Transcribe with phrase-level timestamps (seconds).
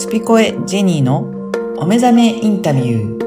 [0.00, 1.28] スピコエジェニーの
[1.76, 3.20] お目覚めインタビュー。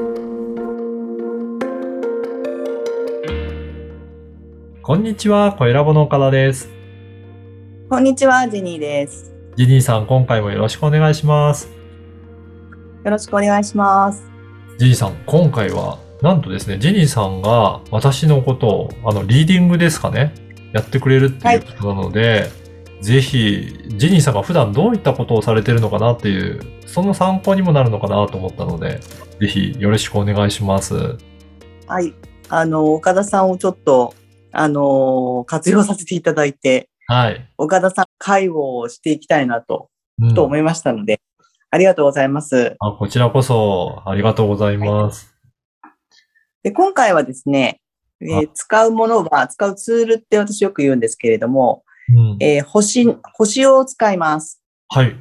[4.82, 6.68] こんにちは、小ラボの岡田です。
[7.88, 9.32] こんにちは、ジェニーです。
[9.54, 11.70] ジニーさん、今回もよろしくお願いします。
[13.04, 14.24] よろしくお願いします。
[14.76, 20.34] ジニーさん、今回は、なんとですね、ジニーさんが私のことを、あの、リーディングですかね、
[20.72, 22.50] やってくれるっていうことなので、
[23.00, 29.00] ぜひ、ジニーさんが普段どういったことをされてるのかなっていう、その参考にもなるのかなと思ったので、
[29.40, 31.16] ぜひよろしくお願いします。
[31.86, 32.14] はい。
[32.48, 34.14] あの、岡田さんをちょっと、
[34.52, 37.48] あの、活用させていただいて、はい。
[37.58, 39.90] 岡田さん会をしていきたいなと、
[40.22, 41.20] うんと思いましたので、
[41.70, 42.76] ありがとうございます。
[42.78, 45.34] あこちらこそ、ありがとうございます。
[46.62, 47.80] で、今回はですね、
[48.20, 54.62] えーあ使うものは、使うツールって私よく言うんですけれども、うんえー星、星を使います。
[54.88, 55.16] はい。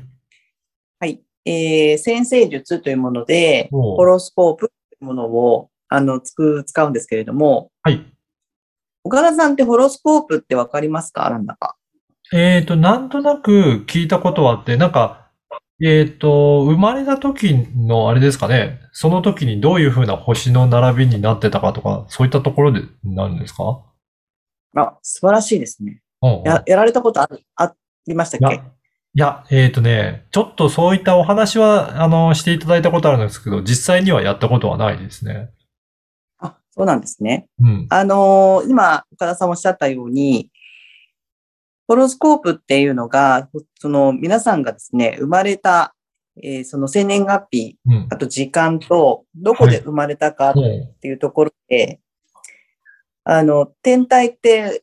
[1.00, 1.22] はい。
[1.46, 8.06] えー、先生術というもので、ホロスコープというものを、あの、つく、使うんですけれども、はい。
[9.04, 11.30] 岡田さんってホロスコープってわかりますか？
[11.30, 11.76] なんだか。
[12.32, 15.30] えっと、なんとなく聞いたことはあって、なんか、
[15.84, 23.84] えっと、生まれた時のあれですかね、その時にどういう風な星の並びになってたかとか、そういったところでなるんですか？
[24.78, 26.02] あ、素晴らしいですね。
[26.46, 27.74] や、やられたことある、あ
[28.08, 28.62] りましたっけ？
[29.16, 35.52] いや、えっとね、ちょっとそういったお話は、あの、していただいたことあるんですけど、実際にはやったことはないですね。
[36.40, 37.48] あ、そうなんですね。
[37.62, 37.88] うん。
[37.90, 40.50] あのー今、岡田さんおっしゃったように、
[41.88, 43.50] ホロスコープっていうのが、
[43.80, 45.94] その皆さんがですね、生まれた、
[46.42, 48.18] えーその生年月日、うんあ。
[48.18, 52.00] と時間と、どこで生まれたかっうんていうところで、
[53.26, 54.83] あの、天体って、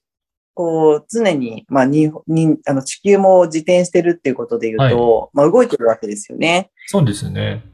[0.61, 6.70] こう、常に、まあ、に、に、あの、地球も自転してるっていうことで言うと、まあ、動いてるわけですよね。
[6.86, 7.65] そうですね。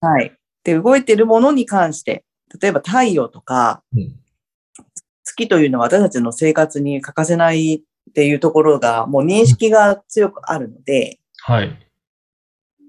[0.00, 0.32] はい。
[0.62, 2.22] で、動いてるものに関して、
[2.60, 4.14] 例えば太陽とかうん。
[5.24, 11.76] 月というのは私たちの生活に欠かせないっていうところが、もう認識が強くあるので、はい。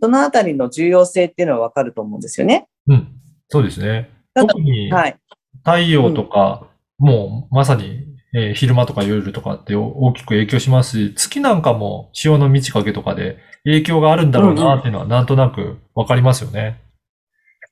[0.04, 2.68] そのあたりの重要性っていうのはわかると思うんですよね。
[2.88, 3.08] うん。
[3.50, 4.12] そうですね。
[4.36, 5.18] 特に、はい。
[5.64, 6.68] 太陽とか、
[7.00, 16.82] もうまさに、えー昼間とか夜とかってお大きく影響しますし、月なんかも潮の満ち欠けとかで影響があるんだろうなっていうのはなんとなくわかりますよね。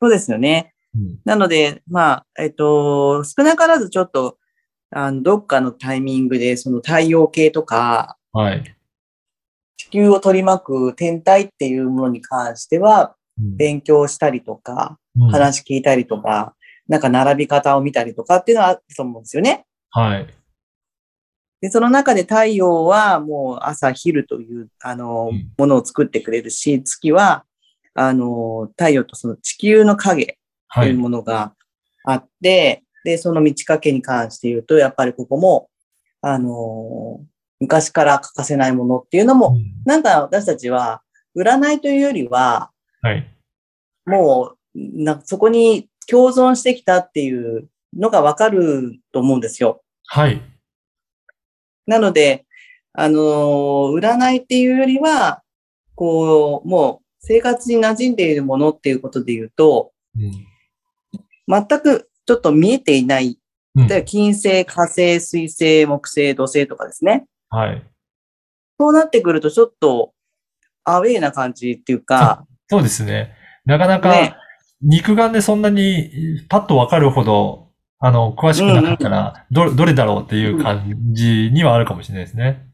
[0.02, 0.74] そうですよね。
[0.96, 1.20] うん。
[1.26, 4.38] なので、まあ、えっと、少なからずちょっと、
[4.92, 8.76] あの、どっかのタイミングで、その太陽系とか、はい。
[9.78, 16.56] 地球を取り巻く天体っていうものに関しては、うん勉強したりとか、うん話聞いたりとか、
[16.90, 19.66] なんか並び方を見たりとかっていうのはあると思うんですよね。
[19.92, 20.28] はい。
[21.62, 27.44] で、その中で太陽はもう朝昼という、あのうん、ものを作ってくれるし、月は、
[27.94, 30.38] あの、太陽とその地球の影という
[30.68, 30.94] はい。
[30.94, 31.54] ものが
[32.06, 35.70] あって、で、その満ち欠けに関して言うと、やっぱりここも、
[36.22, 37.22] あの、
[37.60, 41.02] 昔から欠かせないものっていうのも、うんなんか私たちは、
[41.36, 42.70] 占いというよりは、
[43.02, 43.28] はい。
[44.06, 49.82] もう、なそこに共存してきたっていうのがわかると思うんですよ。
[50.06, 50.42] はい。
[51.90, 52.46] なので、
[52.94, 55.42] あのー占いっていうよりは、
[55.96, 60.32] こう、もう生活に馴染んでいるものっていうことで言うと、うん
[61.52, 63.40] 全くちょっと見えていない、
[63.76, 67.26] うん例えば金星、火星、水星、木星、土星とかですね。
[67.50, 67.84] はい。
[68.80, 70.14] そうなってくるとちょっと
[70.84, 73.34] アウェーな感じっていうか、そうですね。
[73.66, 74.36] なかなかね、
[74.82, 76.12] 肉眼でそんなに
[76.50, 77.69] パッとわかるほど、
[78.00, 82.66] あの、詳しくなかったら、ど、どれだろうっていう感じにはあるかもしれないですね。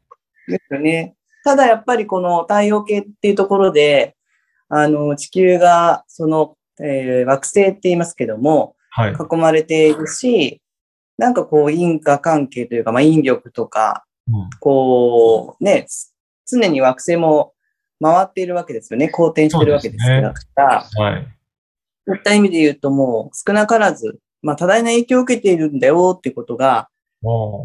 [0.48, 1.16] ですよね。
[1.44, 4.16] ただやっぱりこの太陽系っていうところで、
[4.70, 9.14] あの、地球がその、えー惑星って言いますけども、はい。
[9.14, 10.62] 囲まれているし、
[11.18, 15.88] なんかこう因果関係というか、まあ引力とか、うんこう、ね、
[16.48, 17.54] 常に惑星も
[18.02, 19.10] 回っているわけですよね。
[19.10, 20.06] 公転してるわけです
[20.56, 20.86] から。
[20.98, 21.28] はい。
[22.08, 26.88] そういった意味で言うともう少なからず、まあ多大な影響を受けているんだよっていうことが、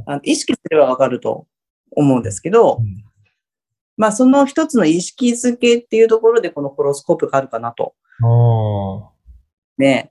[0.06, 1.46] あの意識すればわかると
[1.90, 3.04] 思うんですけど、うん。
[3.98, 7.94] まあその一つの意識づけっていうところでこのホロスコープがあるかなと。
[9.76, 10.10] ね。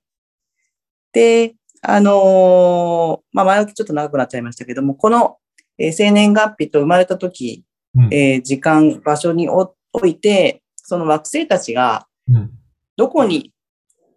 [1.12, 5.38] で、あのーまあ前置きちょっと長くなっちゃいましたけども、この、
[5.80, 8.14] えー生年月日と生まれた時、うん。
[8.14, 12.52] えー時間、場所におおいて、その惑星たちがうん。
[12.96, 13.54] どこに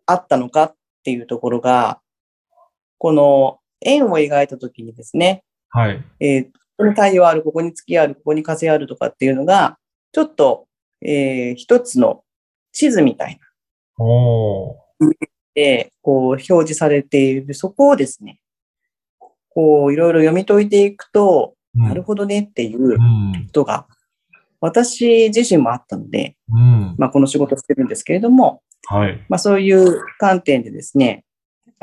[0.04, 2.01] あったのかっていうところが、
[3.02, 6.04] この円を描いた時にですね、はい。
[6.20, 9.76] えーここに太陽ある、ここに月ある、ここに風あるとかっていうのが、
[10.12, 10.68] ちょっと、
[11.00, 12.22] えー一つの
[12.70, 13.40] 地図みたい
[13.98, 14.04] な。
[14.04, 14.76] おー。
[15.54, 18.38] で、こう、表示されている、そこをですね、
[19.48, 23.46] こう、いろいろ読み解いていくと、うんなるほどねっていううん。
[23.46, 23.86] ことが、
[24.60, 26.94] 私自身もあったので、うん。
[26.98, 29.26] まあ、この仕事をしてるんですけれども、はい。
[29.28, 31.24] まあ、そういう観点でですね、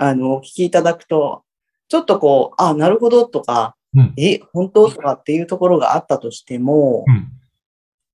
[0.02, 1.44] あの、お聞きいただくと、
[1.90, 4.14] ちょっとこう、あ、なるほどとか、うん。
[4.18, 4.90] え、本当？
[4.90, 7.28] とかっていうところがあったとしても、うん。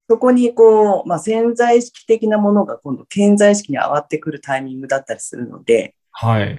[0.09, 6.57] そこにこう、まあ、潜在意識的なものが今度、潜在意識に上がってくるタイミングだったりするので、はい。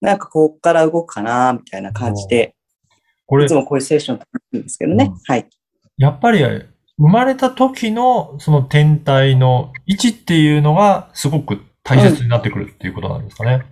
[0.00, 2.56] なんかこっから動くかな、みたいな感じで、
[3.26, 5.04] これいつ、もこういうセッション楽しいんですけどね。
[5.04, 5.48] うんはい。
[5.98, 6.42] やっぱり、
[6.96, 13.66] 生まれた時のその天体の位置っていうのがすごく大切になってくるっていうことなんですかね。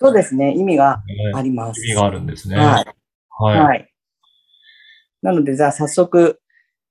[0.00, 0.54] そうですね。
[0.56, 1.84] 意味がねあります。
[1.84, 2.56] 意味があるんですね。
[2.56, 2.96] はい。
[3.30, 3.60] はい。
[3.60, 3.92] はい。
[5.22, 6.40] なので、じゃあ早速。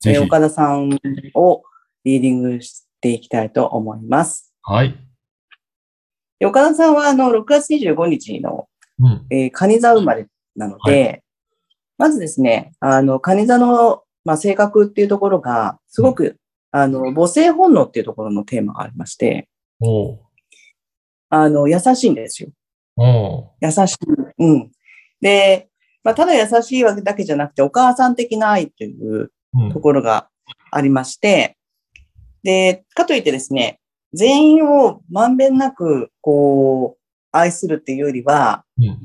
[0.06, 1.00] えー岡田さん
[1.34, 1.64] を
[2.04, 4.54] リーディングしていきたいと思います。
[4.62, 4.96] はい。
[6.40, 8.68] で岡田さんは、あの、6月25日の、
[9.00, 9.26] うん。
[9.30, 11.24] えー、蟹座生まれなので、
[11.98, 16.38] まずですね、あの、蟹座の、まあ、性格っていうところが、すごく、
[16.72, 19.48] あの、母性本能っていうところのテーマがありまして、
[19.80, 20.20] おう
[21.30, 22.50] あの、優しいんですよ。
[22.98, 23.98] 優しい。
[24.40, 24.72] うん。
[25.22, 25.70] で、
[26.04, 30.30] まあ、ただ優しいわけだけじゃなくて、お母さん的な愛といううんところが
[30.72, 31.58] ありまして、
[32.44, 33.80] で、かといってですね、
[34.14, 37.00] 全員をまんべんなく、こう、
[37.32, 39.00] 愛するっていうよりは、うん。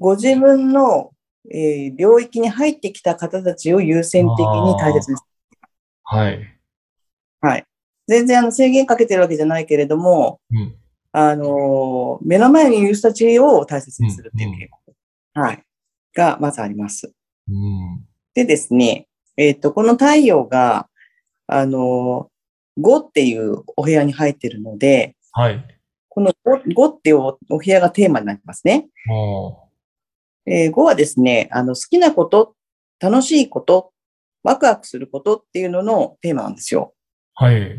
[0.00, 1.10] ご自分の、
[1.52, 5.24] えー領域に入ってきた方たちを優先的に大切にす
[6.04, 6.38] はい。
[6.38, 6.46] る。
[7.42, 7.66] はい。
[8.06, 10.74] 全然あの制限かけてるわけじゃないけれども、うん。
[11.16, 15.62] あのー目の前にいる人たちを大切にするっていう傾向、はい。
[16.12, 17.12] が、まずあります。
[17.48, 18.04] うん。
[18.34, 19.06] でですね、
[19.36, 20.88] えっ、と、この太陽が、
[21.46, 25.64] あのー、5っていうお部屋に入ってるので、はい。
[26.08, 28.88] この 5, 5っていうおお部屋がテーマになりますね。
[30.46, 32.56] えー5はですね、あの、好きなこと、
[32.98, 33.92] 楽しいこと、
[34.42, 36.92] ワクワクすることっていうののテーマなんですよ。
[37.34, 37.78] はい。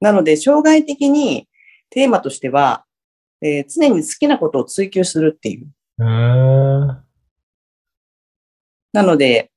[0.00, 1.48] なので、障害的に
[1.94, 2.84] テーマとしては、
[3.40, 5.68] えー常に好きなことを追求するっていう。
[6.00, 6.96] えー。
[8.92, 9.52] なので、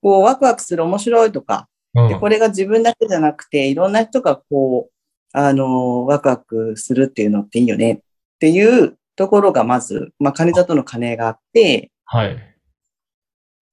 [0.00, 4.92] こう、ワクワクする面白いとか、うんで、これが自分だけじゃなくて、いろんな人がこう、
[5.32, 7.98] あの、ワクワクするっていうのっていいよねっ
[8.38, 12.38] ていうところがまず、まあ、金座との金があって、はい。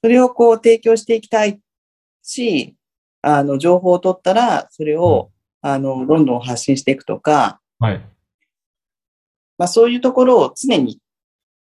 [0.04, 1.60] それをこう提供していきたい
[2.24, 2.76] し、
[3.22, 5.30] あの、情報を取ったら、それを、
[5.62, 8.02] あの、どんどん発信していくとか、はい。
[9.58, 11.00] まあ、そういうところを常に、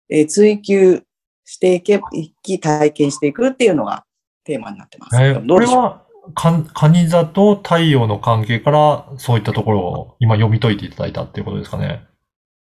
[0.09, 1.03] えー追求
[1.45, 4.05] していけ、いき、体験していくっていうのが
[4.45, 5.17] テーマになってます。
[5.17, 5.75] えーどうでしょう？
[5.75, 6.05] これは、
[6.35, 12.05] か、カニ座と太陽の関係から、そういったところを今読み解いていただいたっていうことですかね。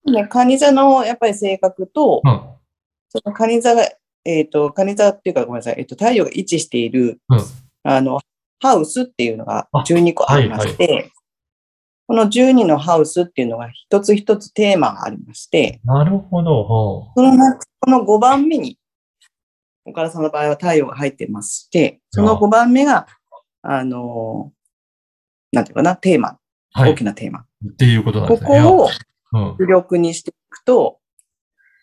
[0.06, 2.40] ね、カニ座のやっぱり性格と、うん。
[3.08, 3.88] そのカニ座が、
[4.24, 7.40] えっ、と、カニ座っていうかごめんなさい、えっ、と、太陽が位置している、うん。
[7.84, 8.20] あの、
[8.60, 11.10] ハウスっていうのがあ12個ありまして、
[12.06, 16.64] この12のハウスっていうのが一つ一つテーマがありまして、なるほど。
[16.64, 18.78] ほその中、この5番目に、
[19.86, 23.06] 岡田さんの場合は太陽が入ってまして、その5番目が、
[23.62, 24.52] あの、
[25.52, 26.38] なんていうかな、テーマ、う
[26.72, 26.92] はい。
[26.92, 27.40] 大きなテーマ。
[27.40, 28.62] っていうことなんこですね。
[28.62, 28.88] こを
[29.32, 29.56] うん。
[29.58, 30.98] 主力にしていくと、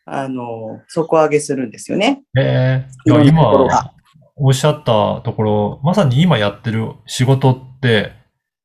[0.06, 2.24] あの、底上げするんですよね。
[2.38, 3.94] ええいや、いろんなところ今が、
[4.36, 8.21] おっしゃったところ、まさに今やってる仕事って、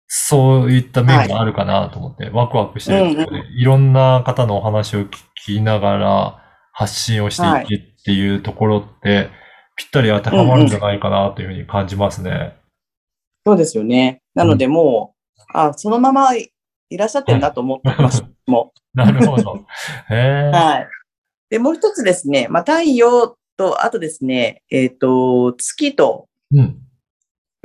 [0.08, 5.08] そういった面があるかなと思って、ワクワクしてるところで、いろんな方のお話を聞
[5.44, 9.30] きながら発信をしていけっていうところって、
[9.76, 12.56] ぴったり当てはまるんじゃないかなというふうに感じますね。
[13.44, 14.22] そうですよね。
[14.34, 16.52] なのでもう、あ、そのままい
[16.96, 18.24] らっしゃってるなと思ってます。
[18.46, 19.66] もなるほど。
[20.08, 20.50] へ。
[20.52, 20.88] はい。
[21.50, 26.78] で、もう一つですね、まあ、太陽と、あとですね、えっ、と、月と、うん。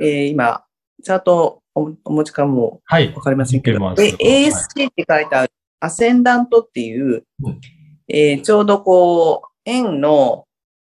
[0.00, 0.64] えー今、
[1.02, 3.12] チャートおお持ちかもはい。
[3.14, 7.60] わかりませんけど、見てますえ ASC って書いてある、アセンダントっていう、うん
[8.08, 10.46] えーちょうどこう、円の、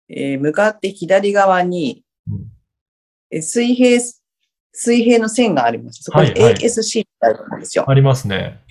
[0.08, 2.48] えー向かって左側に、うん
[3.32, 4.02] えー水平、
[4.72, 6.04] 水平の線があります。
[6.04, 7.86] そこにはいはい ASC ってあるんですよ。
[7.88, 8.62] ありますね。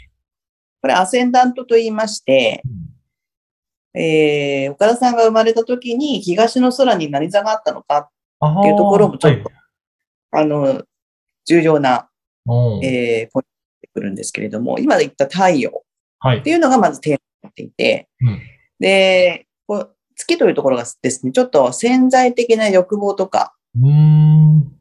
[0.81, 2.63] これアセンダントと言いまして、
[3.95, 8.09] えー岡田さんが生まれた時に東の空に何座があったのか、
[8.41, 9.59] あっていうところもちょっとはい
[10.31, 10.83] あの、
[11.49, 12.11] 重要な、
[12.47, 15.83] うんえーポイントになってくるんですけれども、今言った太陽
[16.21, 16.51] はいって。
[16.51, 18.41] いうのがまずテーマになっていて、うん
[18.81, 19.47] で、
[20.15, 24.73] 月というところがですね、ちょっと潜在的な欲望とか、うーん。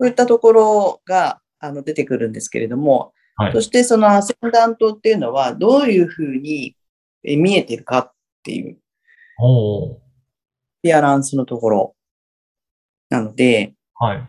[0.00, 3.60] そういったところがあの出てくるんですけれども、はいそ。
[3.60, 6.76] してそのアセンダントっていうのはどういうふうに
[7.24, 8.12] え見えてるかっ
[8.42, 8.78] ていう。
[10.82, 11.96] ピアランスのところ
[13.08, 14.28] なので、はい。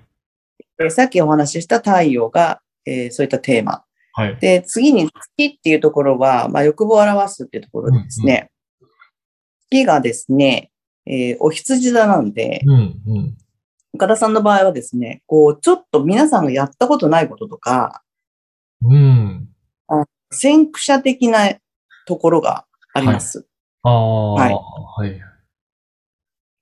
[0.80, 3.84] えさっきお話しした太陽が、えーそういったテーマ。
[4.14, 4.38] はい。
[4.40, 8.52] で、次に月っていうところは、まあ、欲望を表すっていうところでですね、
[9.70, 10.72] 月がですね、
[11.06, 13.38] えーお羊座なんで、うん、うん。
[13.94, 18.04] 岡田さんの場合はですね、こう、ちょっと皆さんがやったことないこととか、
[18.82, 19.50] うん。
[20.32, 21.56] 先駆者的な
[22.06, 23.48] ところがあります。
[23.84, 24.52] ああ、はい
[25.00, 25.22] はい。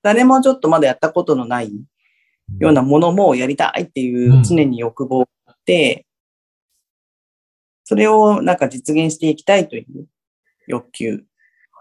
[0.04, 1.72] 誰もちょっとまだやったことのない
[2.60, 6.06] ようなものもやりたいっていううん常に欲望があって、
[7.84, 10.08] それをなんか実現していきたいという
[10.68, 11.24] 欲求。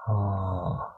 [0.07, 0.97] ああ。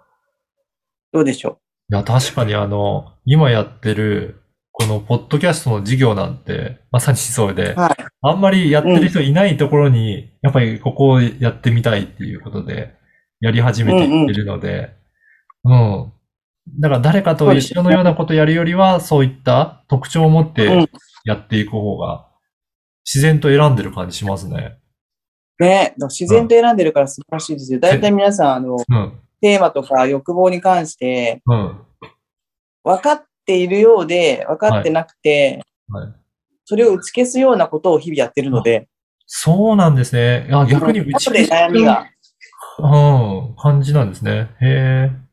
[1.13, 4.41] どうでしょいや、確かにあの、今やってる、
[4.73, 8.05] このポッドキャストの事業なんて、まさにそうでう、はい。
[8.23, 12.95] あんまりやってる人いないところに、やっぱりここをやってみたいっていうことで、
[13.41, 14.95] やり始めていってるので、
[15.65, 16.13] うん。
[16.67, 20.89] だから誰かと一緒のようなことやるよりは、そういった特徴を持っうてん
[21.25, 22.27] やっていく方が、
[23.05, 24.79] 自然と選んでる感じしますね。
[25.59, 27.81] ね、自然と選んでるから素晴らしいですよ。
[27.81, 29.21] 大体皆さん、あの、うん。
[29.41, 31.81] テーマとか欲望に関してうん。
[32.83, 36.09] 分かっているようで、分かってなくて、はい。
[36.65, 38.89] それを打ち消すようなことを日々やってるので、
[39.27, 40.49] そうなんですね。
[40.53, 42.07] あ、逆に打ち後で悩みが、
[42.79, 44.51] うん、感じなんですね。
[44.61, 45.24] へえ。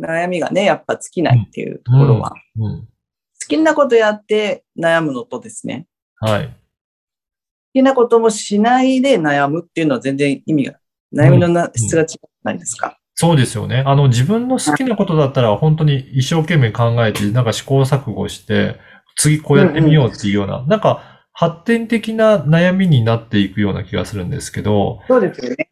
[0.00, 2.80] 悩みがね、やっぱ尽きないっていうところは、うん。
[2.82, 2.88] 好
[3.48, 5.86] きなことやって悩むのとですね、
[6.20, 6.46] はい。
[6.46, 6.52] 好
[7.74, 10.74] きなこともしないで悩むっていうのは全然意味が、
[11.14, 12.98] 悩みのな質が違うないですか。
[13.14, 13.82] そうですよね。
[13.84, 18.76] あの、自分の好きなことだったら、本当に一生懸命考えて、なんか試行錯誤して、
[19.16, 25.68] 次こうやってみようっていうような、なんか発展的な悩みになっていくような気がするんですけど、そうですよね。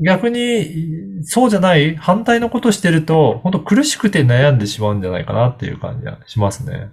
[0.00, 6.90] 逆に、そうじゃない、反対のことしてると、本当苦しくて悩んでしまうんじゃないかなっていう感じがしますね。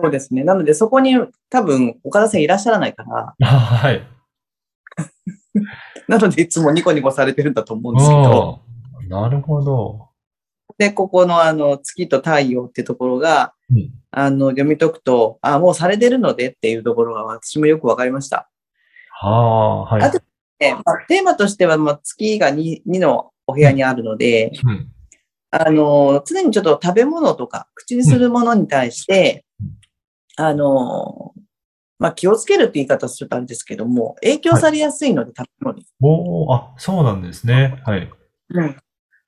[0.00, 0.44] そうですね。
[0.44, 1.16] なのでそこに
[1.50, 4.02] 多分岡田さんいらっしゃらないから、はい。
[6.06, 8.60] なのでいつもニコニコされてるんだと思うんですけど、
[9.02, 9.08] うん。
[9.08, 10.08] なるほど。
[10.78, 18.48] で、ここのあの月と太陽ってところが、うんあの読み解くと、あ、もうされてるのでっていうところが私もよくわかりました。
[19.10, 20.02] はあ、はい。
[20.02, 20.18] あと
[20.58, 24.88] でまあ、テーマとしては、まあ、月が 2, 2のお部屋にあるので、うん。
[25.50, 29.44] あの、常にちょっと食べ物とか、口にするものに対して、
[30.36, 31.32] あの、
[31.98, 35.86] まあ、気をつけるって言い方するとあれですけども、影響されやすいので、食べ物に。
[36.00, 37.82] おー、あ、そうなんですね。
[37.86, 38.10] はい。
[38.50, 38.74] うん。
[38.74, 38.76] ち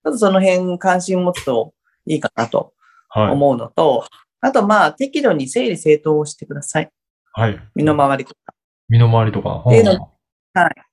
[0.05, 1.75] ょっとその辺関心持つと
[2.07, 2.75] いいかなと
[3.09, 3.33] はい。
[3.33, 4.07] 思うのと、
[4.41, 6.91] あとまあ、適度に整理整頓をしてください。
[7.33, 7.59] はい。
[7.75, 8.55] 身の回りとか。
[8.89, 9.65] 身の回りとか。
[9.67, 10.11] っていうの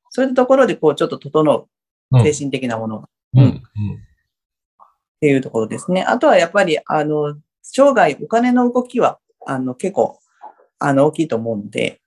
[0.10, 1.68] そういうところで、こう、ちょっと整う、うん
[2.24, 3.04] 精神的なものっ
[3.36, 3.42] うん。
[3.42, 3.64] うん。
[5.20, 6.04] ていうところですね。
[6.04, 10.20] あとはやっぱり、あの、生涯お金の動きは、あの、結構、
[10.80, 12.00] あの、大きいと思うので。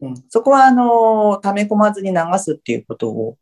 [0.00, 3.36] うん、そこは、あの、溜め込まずに流すっていうことを、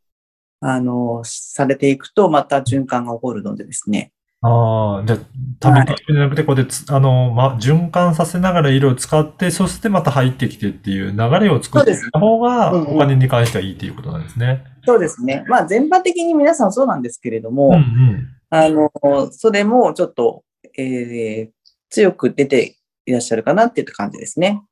[0.60, 4.12] あの、されていくと、また循環が起こるのでですね。
[4.46, 5.18] ああ、じゃあ、
[5.62, 14.64] 食べていくんじゃなくて、こうやってつ、あの、ま、循環させながら色を使って、そしてまた入ってきてっていう流れを作っていった方うですうんうんお金に関してはいいっていうことなんですね。
[14.84, 15.44] そうですね。
[15.48, 18.28] まあ、全般的に皆さんそうなんですけれども、うんうん。
[18.50, 20.44] あの、それもちょっと、
[20.78, 21.50] えー、
[21.90, 24.62] 強く出ていらっしゃるかなっていう感じですね。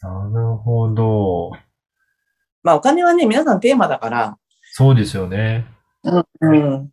[0.00, 1.52] なるほど。
[2.62, 4.36] まあ、お金はね、皆さんテーマだから、
[4.72, 5.66] そうですよね。
[6.04, 6.90] うん。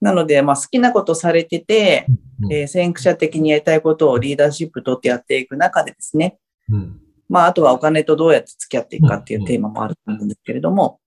[0.00, 2.06] なので、まあ、好きなことされてて、
[2.40, 6.38] うんえー先駆者的にやりたいことをリーダーシップ取ってやっていく中でですね、
[6.70, 7.00] うん。
[7.28, 11.00] まあ、あとはお金とどうやって付き合っていくかっていうテーマもあると思うんですけれども、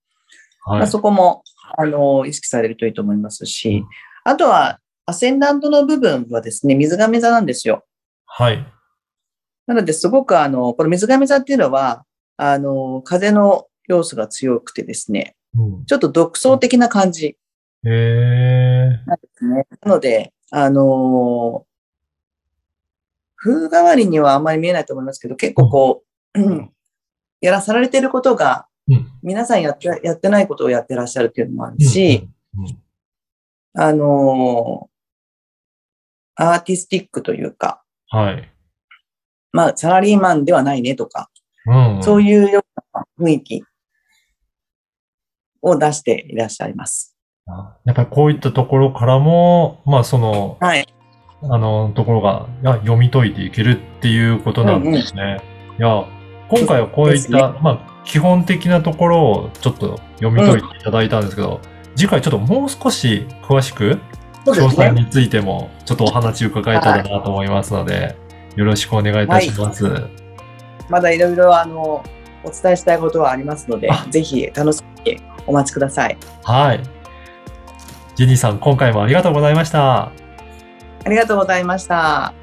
[0.66, 0.88] まあ、はい。
[0.88, 1.42] そこも、
[1.76, 3.86] あの、意識されるといいと思いますしうん、
[4.24, 7.84] あとは、アセンダントの部分はですね、水亀座なんですよ。
[8.26, 8.64] はい。
[9.66, 12.04] なので、すごくあの、この水亀座っていうのは、
[12.36, 15.84] あの、風の要素が強くてですね、うん。
[15.86, 17.36] ちょっと独創的な感じ
[17.84, 18.88] へえ。
[19.06, 19.66] なんですね。
[19.80, 21.66] なので、あの
[23.36, 26.70] 風変わりにはあんまり見えないと思いますけど、結構こう、うん
[27.40, 29.08] やらされてることが、うん。
[29.22, 32.78] 皆さんやって、やってないことをやってらっしゃるっていうのもあるし、うん、うん
[33.74, 34.90] あの
[36.34, 38.52] アーティスティックというか、はい。
[39.52, 41.30] まあ、サラリーマンではないねとか、
[41.66, 42.02] うん。
[42.02, 43.64] そういいうような雰囲気
[45.62, 47.11] を出していらっしゃいます。
[47.46, 47.54] うん。
[47.84, 50.86] やっぱりこういったところからも、まあその、はい。
[51.42, 55.40] あの、ところが、読み解いていけるっていうことなんですね。
[55.78, 56.04] いや、
[56.48, 61.60] 今回はこういった、まあ、基本的なところをちょっと読み解いていただいたんですけど、
[61.96, 63.98] 次回ちょっともう少し詳しく。
[64.44, 68.16] 詳細についてもちょっとお話伺えたらなと思いますので、
[68.56, 69.84] よろしくお願いいたします。
[70.88, 72.02] まだいろいろあの、
[72.44, 76.18] お伝えしたいことはありますのであ、ぜひ楽しみにお待ちください。
[76.42, 77.01] はい。
[78.14, 80.10] ジェニーさん、今回もありがとうございました。
[81.04, 82.41] ありがとうございました。